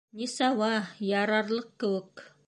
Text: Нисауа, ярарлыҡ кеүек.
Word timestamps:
Нисауа, 0.19 0.69
ярарлыҡ 1.09 1.69
кеүек. 1.85 2.25